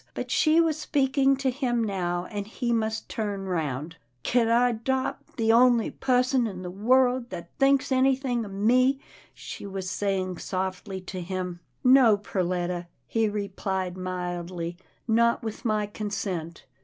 But 0.15 0.31
she 0.31 0.59
was 0.59 0.79
speaking 0.79 1.37
to 1.37 1.51
him 1.51 1.83
now, 1.83 2.25
and 2.31 2.47
he 2.47 2.73
must 2.73 3.07
turn 3.07 3.45
round." 3.45 3.97
Kin 4.23 4.47
I 4.49 4.71
'dopt 4.71 5.37
the 5.37 5.51
only 5.53 5.91
pusson 5.91 6.47
in 6.47 6.63
the 6.63 6.71
world 6.71 7.29
that 7.29 7.51
thinks 7.59 7.91
anythin' 7.91 8.43
of 8.43 8.51
me?" 8.51 8.99
she 9.35 9.67
was 9.67 9.91
saying 9.91 10.39
softly 10.39 11.01
to 11.01 11.21
him. 11.21 11.59
"No, 11.83 12.17
Perletta," 12.17 12.87
he 13.05 13.29
replied 13.29 13.95
mildly, 13.95 14.75
"not 15.07 15.43
with 15.43 15.63
my 15.65 15.85
consent. 15.85 16.65